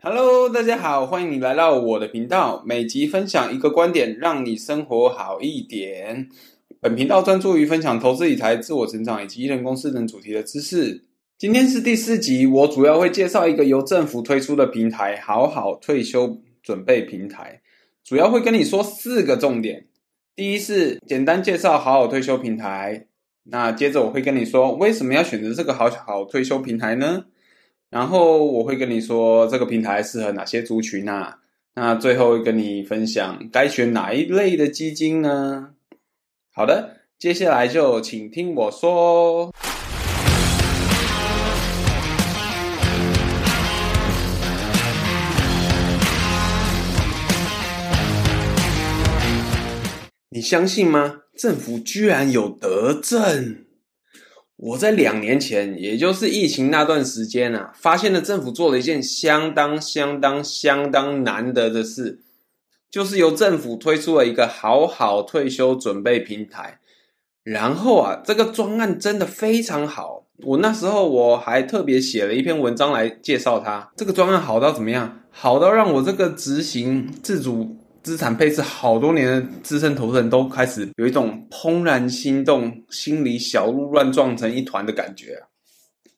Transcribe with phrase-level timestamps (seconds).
[0.00, 6.28] Hello，大家好，欢迎你来到我的频道，每集分享一个观点，让你生活好一点。
[6.80, 11.04] 本频道专注于分享投资理财、自我成长以及一人公司等主题的知识。
[11.36, 17.60] 今天是第四集，我主要会介绍一个由政府推出的平台——好好退休准备平台。
[18.04, 19.87] 主要会跟你说四个重点。
[20.38, 23.06] 第一是简单介绍好好退休平台。
[23.42, 27.24] 那接着我会跟你说为什么要选择这个好好退休平台呢？
[27.90, 31.40] 然后我会跟你说这个平台适合哪些族群啊？
[31.74, 35.70] 那最后跟你分享该选哪一类的基金呢？
[36.54, 39.52] 好的，接下来就请听我说。
[50.38, 51.22] 你相信吗？
[51.36, 53.64] 政府居然有德政！
[54.54, 62.20] 我在两年前，也就是疫情那段时间啊，发现了政府做了一件相当、相当、相当难得的事，
[62.88, 66.78] 就是由政府推出了一个好好退休准备平台。
[67.42, 70.28] 然后啊，这个专案真的非常好。
[70.44, 73.90] 我那时候我还特别写了一篇文章来介绍它。
[73.96, 75.22] 这个专案好到怎么样？
[75.32, 77.77] 好到让我这个执行自主。
[78.08, 85.44] 资产配置好多年的资深投资人都开始有一种怦然心动、心里小鹿乱撞成一团的感觉啊！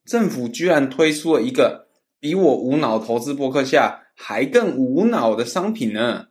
[0.05, 1.89] 政府居然推出了一个
[2.21, 6.29] 比我无脑投资博客下还更无脑的商品呢！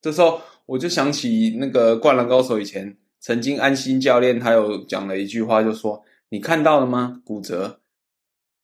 [0.00, 7.20] 这时候我就想起那个《灌篮高手》以前曾经安心教练他有讲了一句话，就说：“你看到了吗？
[7.24, 7.80] 骨折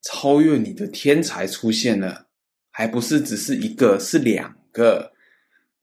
[0.00, 2.26] 超越你的天才出现了，
[2.70, 5.10] 还不是只是一个，是两个。”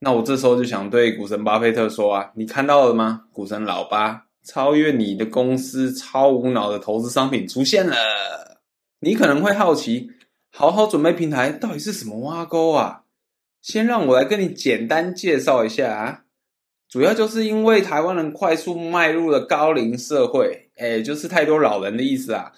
[0.04, 3.22] 那我这时候就想对股神巴菲特说啊，你看到了吗？
[3.32, 7.96] 股神老巴超越你的公司超无脑的投资商品出现了。
[9.00, 10.10] 你可能会好奇，
[10.52, 13.04] 好好准备平台到底是什么挖沟啊？
[13.62, 16.24] 先让我来跟你简单介绍一下啊。
[16.86, 22.52] 主要就是因为台湾人快速迈入了高龄社会，诶，就是太多老人的意思啊。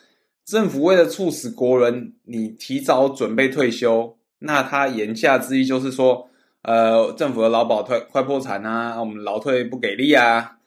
[0.45, 6.29] 政府为了促使国人你提早准备退休，那他言下之意就是说。
[6.67, 10.59] 呃，政府的劳保退快破产啊，我们劳退不给力啊，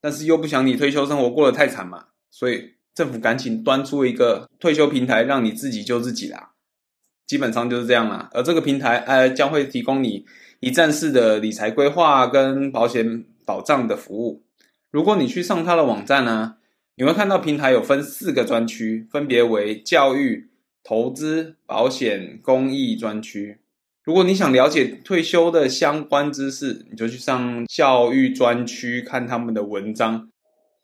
[0.00, 6.52] 但是又不想你退休生活过得太惨嘛，所以政府赶紧端出一个退休平台，让你自己救自己啦。
[7.26, 8.30] 基本上就是这样啦。
[8.32, 10.24] 而这个平台呃，将会提供你
[10.60, 14.44] 一站式的理财规划跟保险保障的服务。
[14.92, 16.58] 如果你去上它的网站呢，
[16.94, 20.48] 你会看到平台有分四个专区，分别为教育、
[20.84, 23.58] 投资、保险、公益专区。
[24.08, 30.30] 如果你想了解退休的相关知识，你就去上教育专区看他们的文章，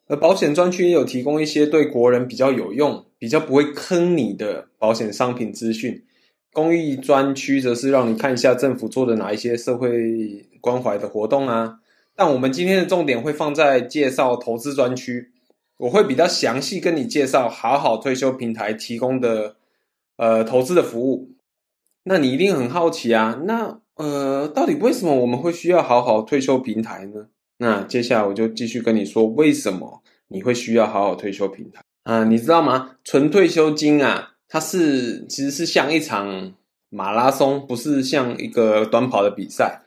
[0.08, 6.04] 而保险专区也有提供一些对国人比较有用、比较不会坑你的保险商品资讯。
[6.52, 11.78] 公益专区则是让你看一下政府做的哪一些社会关怀的活动啊。
[12.14, 15.30] 但我们今天的重点会放在介绍投资专区，
[15.78, 19.56] 我会比较详细跟你介绍好好退休平台提供的
[20.18, 21.30] 呃投资的服务。
[22.04, 27.26] 那你一定很好奇啊，那呃，到底为什么我们会需要好好退休平台呢？
[27.58, 32.24] 那接下来我就继续跟你说，为什么你会需要好好退休平台啊？
[32.24, 32.96] 你知道吗？
[33.04, 36.52] 纯退休金啊，它是其实是像一场
[36.90, 39.82] 马拉松，不是像一个短跑的比赛。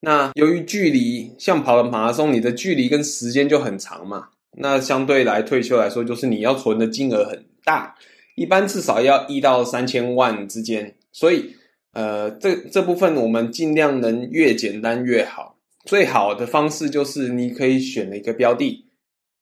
[0.00, 7.94] 那由于距离像跑的马拉松，你的距离跟时间就很长嘛，那相对来退休来说，就是你要存的金额很大，
[8.34, 10.96] 一般至少要一到三千万之间。
[11.12, 11.54] 所以，
[11.92, 15.58] 呃，这这部分我们尽量能越简单越好。
[15.84, 18.86] 最好的方式就是你可以选了一个标的，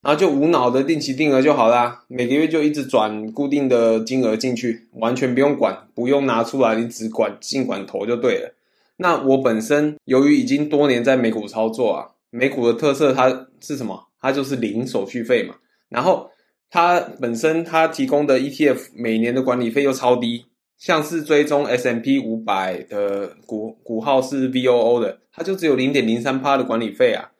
[0.03, 8.54] 然后就无脑的定期定额就好啦，每个月就一直转固定的金额进去，完全不用管，不用拿出来，你只管尽管投就对了。
[8.97, 14.08] 那我本身由于已经多年在美股操作啊，美股的特色它是什么？
[14.20, 15.55] 它就是零手续费嘛。
[15.88, 16.31] 然后
[16.70, 20.46] 它本身它提供的 ETF 每年的管理费又超低。
[20.81, 27.31] 像是追踪 S M P 五百的股股号是 VOO 的，它就只有零点零三趴的管理费啊。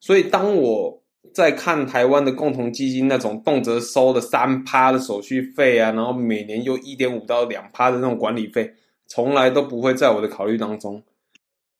[0.00, 1.02] 所以当我
[1.34, 8.72] 在看台湾的共同基金那种动辄收了三趴的手续费啊，然后每年又一点五到两趴的那种管理费，
[9.06, 11.02] 从来都不会在我的考虑当中。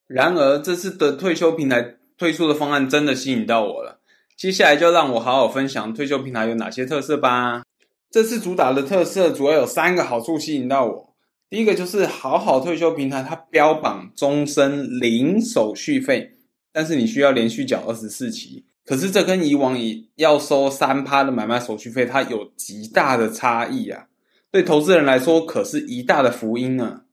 [0.05, 3.99] 然而这次的退休平台推出的方案真的吸引到我了。
[4.35, 7.63] 接下来就让我好好分享退休平台有哪些特色吧。
[8.11, 11.06] 这次主打的特色主要有三个好处吸引到我。
[11.49, 16.37] 第一个就是好好退休平台，它标榜终身零手续费，
[16.73, 18.65] 但是你需要连续缴二十四期。
[18.85, 24.07] 可是这跟以往以要收三趴的买卖手续费，它有极大的差异啊！
[24.51, 27.03] 对投资人来说，可是一大的福音啊！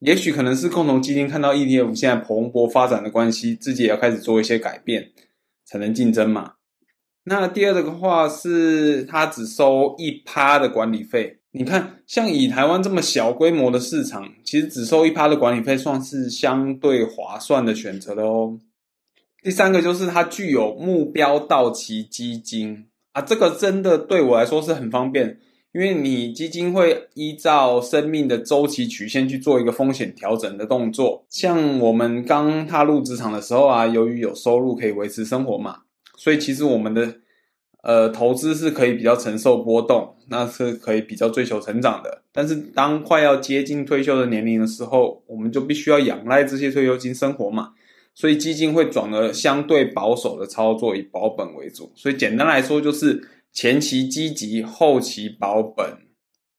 [0.00, 5.10] 也许可能是共同基金看到 ETF 现在蓬勃发展的关系，自己也要开始做一些改变，
[5.64, 6.54] 才能竞争嘛。
[7.24, 11.41] 那第二个的话是，它只收一趴的管理费。
[11.54, 18.58] 你看，像以台湾这么小规模的市场，其实只收一趴的管理费，算是相对划算的选择了哦。
[19.42, 25.38] 第三个就是它具有目标到期基金啊，这个真的对我来说是很方便，
[25.74, 31.26] 因为你基金会依照生命的周期曲线去做一个风险调整的动作。
[31.28, 35.80] 像我们刚踏入职场的时候啊，由于有收入可以维持生活嘛，
[36.16, 37.16] 所以其实我们的
[37.82, 42.22] 呃投资是可以比较承受波动，那是可以比较追求成长的。
[42.32, 47.72] 但是当快要接近退休的年龄的时候，我们就必须要仰赖这些退休金生活嘛。
[48.14, 51.90] 所以基金会转而相对保守的操作，以保本为主。
[51.94, 55.96] 所以简单来说，就是前期积极，后期保本。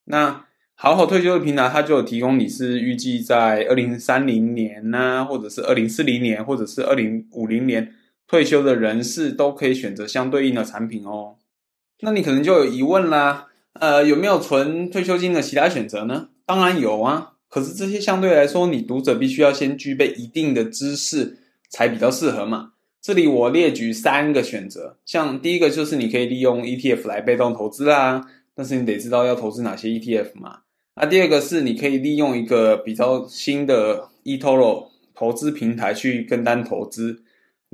[0.06, 0.44] 那
[0.74, 7.88] 好好退休的平台，它就有提供你是预计在二零三零年呐、或者是二零四零年，或者是二零五零年
[8.26, 11.36] 退休的人士，都可以选择相对应的产品哦。
[12.00, 16.28] 那你可能就有疑问啦，呃，有没有存退休金的其他选择呢？
[16.44, 21.38] 当然有啊，可是这些相对来说，你读者必须要先具备一定的知识。
[21.70, 22.70] 才比较适合嘛。
[23.02, 28.24] 这里我列举三个选择，像第一个就是你可以利用 ETF 来被动投资啦，
[28.54, 30.60] 但是你得知道要投资哪些 ETF 嘛。
[30.94, 34.86] 那第二个是你可以利用一个比较新的 eToro
[35.16, 37.23] 投资平台去跟单投资。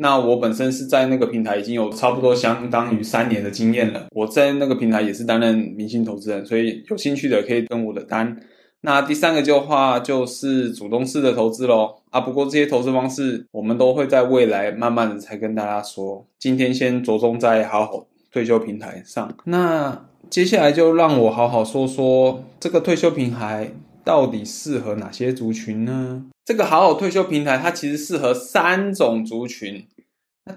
[0.01, 8.35] 那我本身是在那个平台已经有差不多相当于三年的经验了，我在那个平台也是担任明星投资人，所以有兴趣的可以跟我的单。
[8.81, 19.31] 那第三个就话就是主动式的投资喽啊，不过这些投资方式我们都会在未来慢慢的才跟大家说，今天先着重在好好退休平台上。
[19.45, 23.71] 那接下来就让我好好说说这个退休平台
[24.03, 26.25] 到底适合哪些族群呢？
[26.47, 29.85] 这个好好退休平台它其实适合三种族群。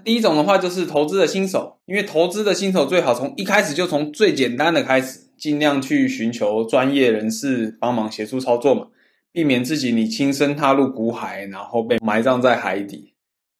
[0.02, 5.20] 第一种的话就是投资的新手，因为投资的新手最好从一开始就从最简单的开始。
[5.36, 8.86] 尽量去寻求专业人士帮忙协助操作嘛，
[9.32, 13.12] 避免自己你亲身踏入股海，然后被埋葬在海底。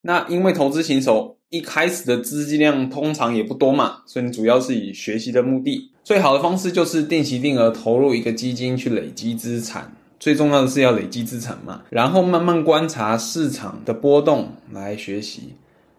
[0.03, 5.91] 那因为投资新手一开始的资金量通常也不多嘛，所以你主要是以学习的目的。
[6.05, 15.55] 最好的方式就是定期定额投入一个基金去累积资产，最重要的是要累积资产嘛，然后慢慢观察市场的波动来学习。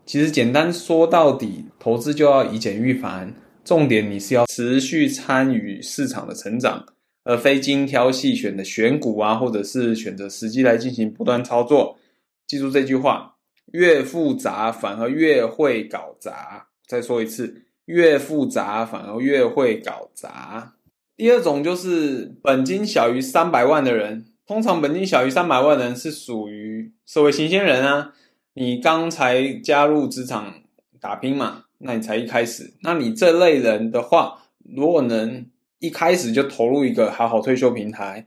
[0.06, 3.34] 其实简单说到底，投资就要以简驭繁。
[3.64, 6.86] 重点你是要持续参与市场的成长，
[7.24, 11.98] 而非精挑细选的选股啊，或者是选择时机来进行不断操作。
[12.46, 13.38] 记住这句话：
[13.72, 16.68] 越复杂反而越会搞砸。
[16.88, 20.76] 再说一次，越复杂反而越会搞砸。
[21.18, 28.14] 第二种就是本金小于三百万的人，通常本金小于三百万的人是属于社会新鲜人啊，
[28.56, 30.64] 你刚才加入职场
[31.00, 31.62] 打拼嘛。
[31.78, 35.46] 那你才一开始，那你这类人的话，如果能
[35.80, 38.26] 一开始就投入一个好好退休平台，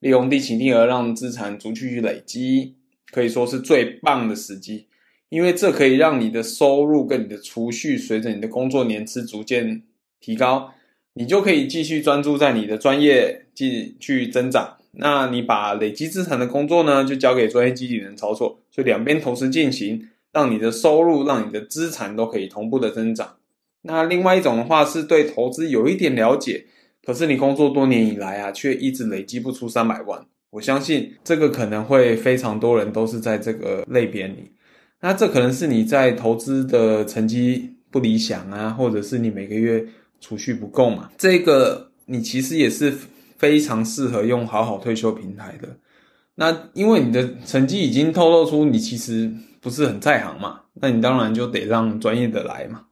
[0.00, 2.74] 利用定期定额让资产逐季去累积，
[3.12, 4.88] 可以说是最棒的时机，
[5.28, 9.84] 因为这可以让你的收入跟你的储蓄随着你的工作年资逐渐
[10.20, 10.74] 提高，
[11.14, 14.76] 你就可以继续专注在你的专业继续增长。
[14.98, 20.08] 那你把累积资产的工作呢，就交给专业经理人操作，所以两边同时进行。
[20.30, 23.36] 让你的收入、让你的资产都可以同步的增长。
[23.82, 26.66] 那另外一种的话，是对投资有一点了解，
[27.02, 30.26] 可是你工作多年以来啊，却一直累积不出三百万。
[30.50, 34.52] 我相信这个可能会非常多人都是在这个类别里。
[35.00, 39.84] 那这可能是你在投资的成绩不理想啊，或者是你每个月
[40.20, 41.10] 储蓄不够嘛。
[41.16, 42.92] 这个你其实也是
[43.38, 45.78] 非常适合用好好退休平台的。
[46.34, 49.32] 那因为你的成绩已经透露出你其实。
[49.60, 50.60] 不是很在行嘛？
[50.74, 52.82] 那你当然就得让专业的来嘛。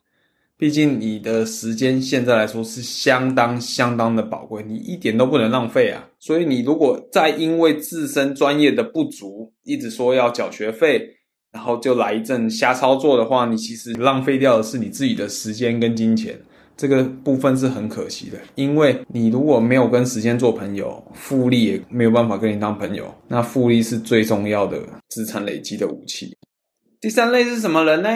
[0.58, 6.08] 毕竟你的时间现在来说是相当相当的宝贵，你一点都不能浪费啊。
[6.18, 11.08] 所以你如果再因为自身专业的不足，一直说要缴学费，
[11.52, 16.36] 然后就来一阵瞎操作的话，你其实浪费掉的是你自己的时间跟金钱，
[16.76, 18.38] 这个部分是很可惜的。
[18.54, 23.14] 因为你如果没有跟时间做朋友，复利也没有办法跟你当朋友。
[23.28, 26.37] 那复利是最重要的资产累积的武器。
[27.00, 28.09] 第三类是什么人呢？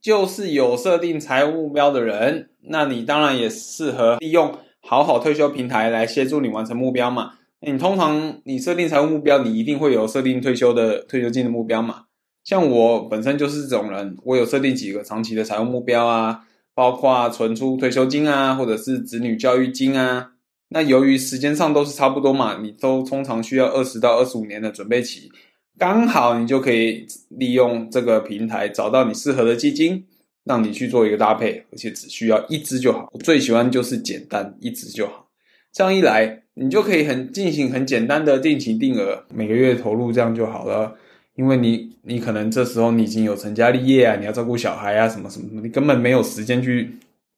[0.00, 2.50] 就是有设定财务目标的人。
[2.68, 7.32] 那你当然也适合利用好好退休平台来协助你完成目标嘛。
[7.60, 12.06] 你通常你设定财务目标，你一定会有设定退休的退休金的目标嘛。
[12.42, 16.40] 像我本身就是这种人，我有设定几个长期的财务目标啊，
[16.74, 20.30] 包括存出退休金啊，或者是子女教育金啊。
[20.68, 25.30] 那由于时间上都是差不多嘛，你都通常需要二十到二十五年的准备期，
[25.78, 30.02] 刚好你就可以利用这个平台找到你适合的基金，
[30.44, 33.08] 让你去做一个搭配，而且只需要一支就好。
[33.12, 35.28] 我最喜欢就是简单，一支就好。
[35.72, 40.94] 这样一来，你就可以很进行很简单的定期定额，每个月投入这样就好了。
[41.42, 46.94] 因为你你可能这时候你已经有成家立业啊，你要照顾小孩啊，什么什么，你根本没有时间去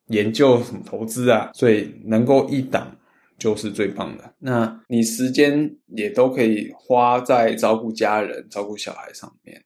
[0.08, 2.96] 研究什么投资啊，所以能够一档。
[3.36, 4.32] 就是最棒的。
[4.38, 9.60] 那你时间也都可以花在照顾家人、照顾小孩上面。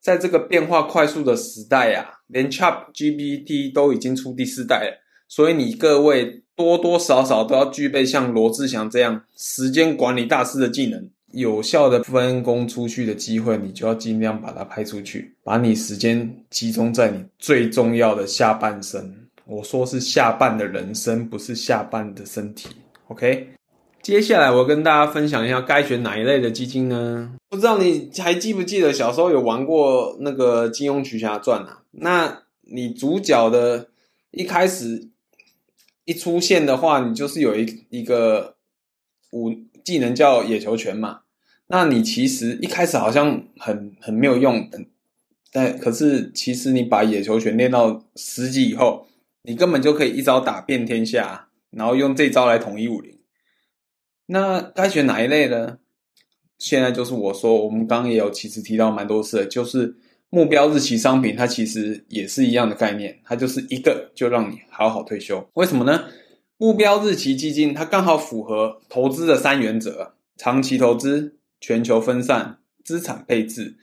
[0.00, 19.14] 在这个变化快速的时代啊，连 ChatGPT 都已经出第四代了，所以你各位多多少少都要具备像罗志祥这样时间管理大师的技能，有效的分工出去的机会，你就要尽量把它派出去，把你时间集中在你最重要的下半生。
[19.44, 22.68] 我说是下半的人生，不是下半的身体。
[23.08, 23.48] OK，
[24.00, 27.34] 接下来我跟大家分享一下该选哪一类的基金呢？
[27.50, 31.82] 不知道你还记不记得小时候有玩过那个《金庸群侠传》啊？
[31.90, 33.88] 那你主角的
[34.30, 35.10] 一开始
[36.04, 38.54] 一出现的话，你就是有一一个
[39.32, 39.52] 武
[39.84, 41.20] 技能叫野球拳嘛。
[41.68, 44.68] 那你其实一开始好像很很没有用，
[45.52, 49.06] 但可是其实你把野球拳练到十级以后，
[49.42, 51.48] 你根本就可以一招打遍天下。
[51.76, 53.18] 然后用这招来统一武林，
[54.26, 55.78] 那该选哪一类呢？
[56.56, 59.96] 现在就是我说，我们刚刚也有其实提到蛮多次的，就是
[60.30, 65.44] 目标日期商品，它其实也是一样的概念，它就是一个就让你好好退休。
[65.54, 66.04] 为什么呢？
[66.58, 71.34] 目标日期基金它刚好符合投资的三原则：长期投资、
[71.66, 73.78] 全球分散、资产配置。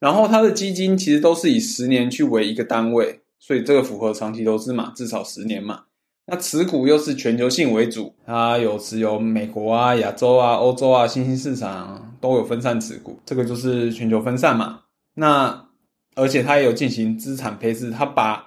[0.00, 5.84] 然后它的基金其实都是以十年去为一个单位，所以这个符合长期投资嘛，至少十年嘛。
[6.26, 14.80] 那持股又是全球性为主，它有持有美国啊、亚洲啊、欧洲啊、新兴市场都有分散持股，这个就是全球分散嘛。
[15.14, 15.68] 那
[16.16, 18.44] 而且它也有进行资产配置，它把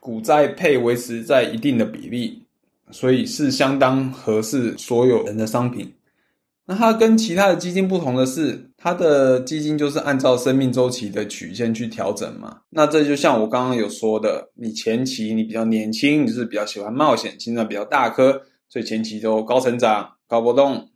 [0.00, 2.46] 股债配维持在一定的比例，
[2.90, 5.92] 所以是相当合适所有人的商品。
[6.68, 12.62] 那它跟其他的基金不同的是，它的基金就是按照生命周期的曲线去调整嘛。
[12.70, 20.88] 那这就像我刚刚有说的，你前期你比较年轻，你是比较喜欢冒险，心脏比较大颗，所以前期都高成长、高波动，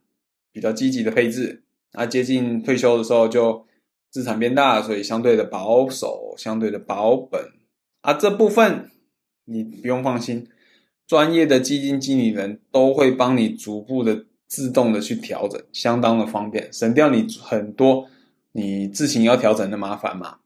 [0.53, 1.63] 比较积极的配置。
[1.93, 3.65] 那接近退休的时候就
[4.11, 7.41] 资产变大，所以相对的保守，相对的保本。
[8.01, 8.91] 啊，这部分
[9.45, 10.49] 你不用放心，
[11.07, 14.25] 专业的基金经理人都会帮你逐步的。
[14.51, 18.09] 自动的去调整，相当的方便，省掉你很多
[18.51, 20.39] 你自行要调整的麻烦嘛。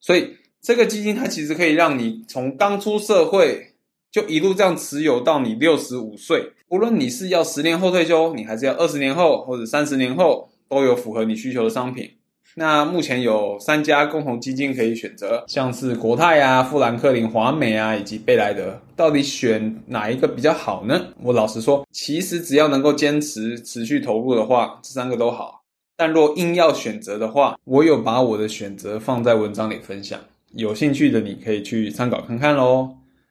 [0.00, 3.74] 所以这个基金它其实可以让你从刚出社会
[4.12, 12.17] 就一路这样持有到你六十五岁，无论你是要十年后退休，你还是要二十年后或者三十年后，都有符合你需求的商品。
[12.58, 21.06] 那目前有三家共同基金可以选择，像是国泰啊、富兰克林、华美啊，以及贝莱德，到底选哪一个比较好呢？
[21.22, 25.62] 我老实说，其实只要能够坚持持续投入的话，这三个都好。
[25.96, 30.18] 但若硬要选择的话，我有把我的选择放在文章里分享，
[30.54, 32.90] 有兴趣的你可以去参考看看喽。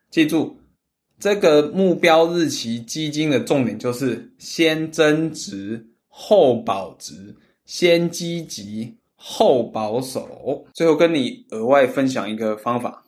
[0.09, 0.55] 记住，
[1.19, 8.95] 这个目标日期基金的重点就是先增值后保值，先积极。
[9.29, 13.03] 后保守，最后跟你额外分享一个方法，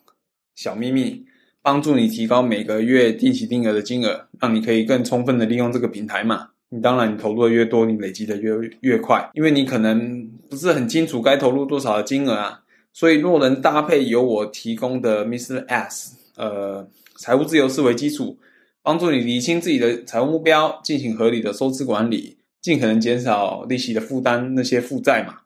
[0.54, 1.24] 小秘密，
[1.62, 6.50] 帮助你提高每个月定期定额的金额，让你可以更充分的利用这个平台嘛。
[6.68, 12.64] 你当然，你投入的越多，你累积的越越快，因为你可能不是很清楚该投入多少的金额啊。
[12.92, 15.66] 所以，若能搭配由我提供的 Mr.
[15.68, 16.86] S，呃，
[17.18, 18.38] 财务自由式为基础，
[18.84, 25.44] 帮助你理清自己的财务目标，进行合理的收支管理，尽可能减少利息的负担，那些负债嘛。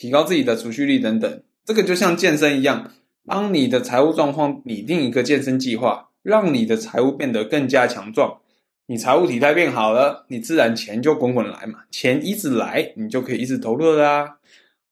[0.00, 2.90] 提高自己的储蓄率等等，这个就像健身一样，
[3.26, 8.38] 帮你的财务状况拟定一个健身计划，让你的财务变得更加强壮。
[8.86, 14.38] 你财务体态变好了，你自然钱就滚滚来嘛，钱一直来，你就可以一直投入啦。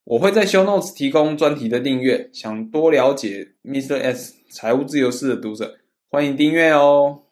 [0.05, 3.99] 我会在 Show Notes 提供专题的订阅，想多了解 Mr.
[3.99, 5.79] S 财务自由式的读者，
[6.11, 7.23] 欢迎订阅哦。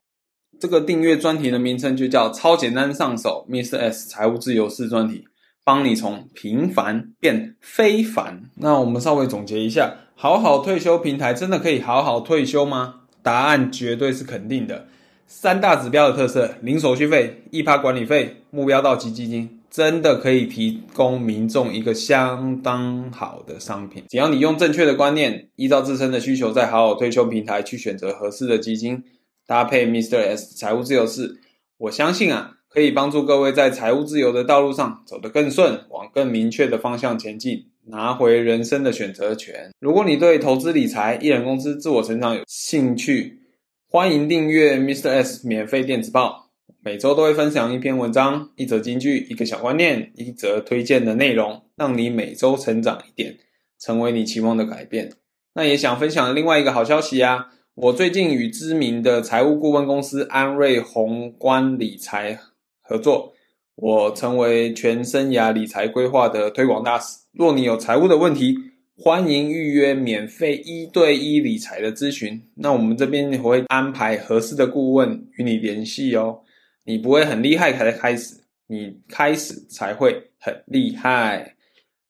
[0.59, 3.77] 这个订阅专题的名称就叫“超简单上手 Mr.
[3.77, 5.27] S 财务自由式专题”。
[5.67, 8.45] 帮你从平凡变非凡。
[8.55, 13.01] 那我们稍微总结一下，好好退休平台真的可以好好退休吗？
[13.21, 14.87] 答案绝对是肯定的。
[15.27, 24.05] 三大指标的特色：零手续费、一趴管理费、目标到期基金，真的可以提供民众一个相当好的商品。
[24.09, 29.03] 只要你用正确的观念，依照自身的需求，在好好退休平台去选择合适的基金，
[29.49, 31.41] 搭配 Mister S 财务自由式，
[31.79, 39.71] 我相信啊，可以帮助各位在财务自由的道路上走得更顺，往更明确的方向前进，拿回人生的选择权。
[39.81, 43.41] 如果你对投资理财、一人公司、自我成长有兴趣，
[43.89, 45.11] 欢迎订阅 Mr.
[45.11, 46.51] S 免费电子报。
[46.81, 53.37] 每周都会分享一篇文章、一则金句、一个小观念、一则推荐的内容，让你每周成长一点，
[53.81, 55.13] 成为你期望的改变。
[55.55, 57.49] 那也想分享另外一个好消息啊！
[57.75, 62.39] 我最近与知名的财务顾问公司安瑞宏观理财
[62.89, 63.35] 合作，
[63.75, 67.19] 我成为全生涯理财规划的推广大使。
[67.33, 68.57] 若你有财务的问题，
[68.97, 72.43] 欢迎预约免费一对一理财的咨询。
[72.55, 76.41] 那我们这边会安排合适的顾问与你联系哦。
[76.85, 81.57] 你不会很厉害才开始，你开始才会很厉害。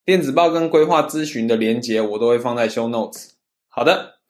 [0.05, 3.31] 电子报跟规划咨询的连结我都会放在 show notes。
[3.67, 4.21] 好的，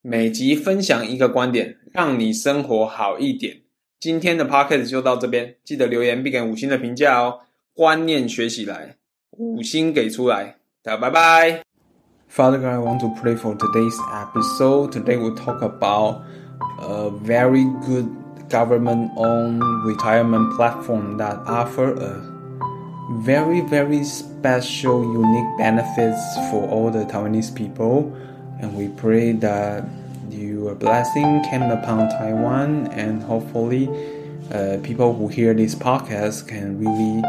[0.00, 3.63] 每集分享一个观点，让你生活好一点。
[4.03, 7.39] 今天的 podcast 就到这边，记得留言并给五星的评价哦。
[7.73, 8.95] 观念学起来，
[9.31, 11.63] 五星给出来，大家拜拜。
[12.31, 14.91] Father God, I want to pray for today's episode.
[14.91, 16.21] Today we'll talk about
[16.79, 18.07] a very good.
[18.49, 22.19] government-owned retirement platform that offer a
[23.21, 26.19] very very special unique benefits
[26.49, 28.11] for all the Taiwanese people
[28.59, 29.83] and we pray that
[30.34, 33.88] your blessing came upon Taiwan and hopefully
[34.52, 37.22] uh, people who hear this podcast can really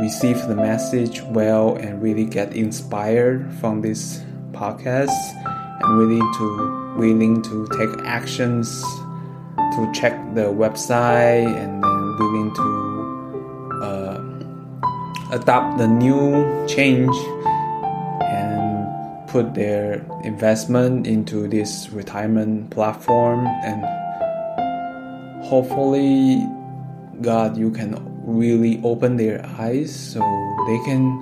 [0.00, 4.22] receive the message well and really get inspired from this
[4.52, 5.10] podcast
[5.44, 8.82] and really to willing to take actions
[9.76, 17.14] to check the website and then willing to uh, adopt the new change
[19.36, 23.84] put their investment into this retirement platform and
[25.44, 26.40] hopefully
[27.20, 30.20] God you can really open their eyes so
[30.66, 31.20] they can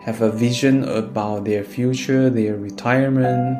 [0.00, 3.58] have a vision about their future their retirement.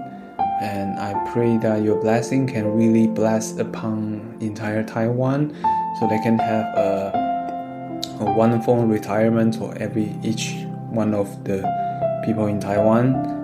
[0.62, 5.52] And I pray that your blessing can really bless upon entire Taiwan,
[6.00, 11.60] so they can have a, a wonderful retirement for every each one of the
[12.24, 13.41] people in Taiwan,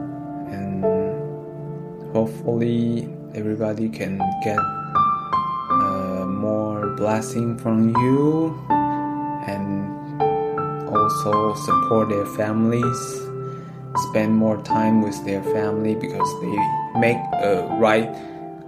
[2.19, 8.59] hopefully everybody can get uh, more blessing from you,
[9.47, 9.69] and
[10.91, 13.29] also support their families
[14.11, 16.57] spend more time with their family because they
[16.99, 18.09] make a right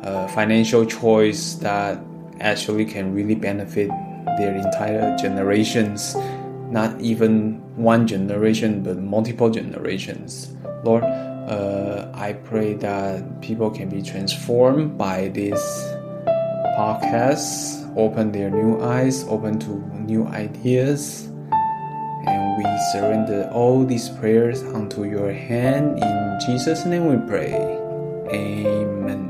[0.03, 1.99] uh, financial choice that
[2.41, 3.89] actually can really benefit
[4.39, 6.17] their entire generations,
[6.71, 10.53] not even one generation, but multiple generations.
[10.83, 11.05] Lord,
[11.51, 15.61] uh, I pray that people can be transformed by this
[16.79, 21.27] podcast, open their new eyes, open to new ideas
[22.27, 25.99] and we surrender all these prayers unto your hand.
[25.99, 27.55] In Jesus' name we pray.
[28.33, 29.30] Amen.